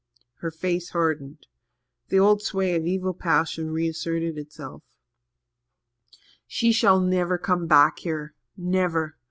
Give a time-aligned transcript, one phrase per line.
[0.37, 1.45] Her face hardened.
[2.09, 4.81] The old sway of evil passion reasserted itself.
[6.47, 9.15] "She shall never come back here never.